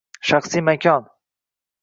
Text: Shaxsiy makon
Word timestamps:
Shaxsiy 0.29 0.63
makon 0.69 1.05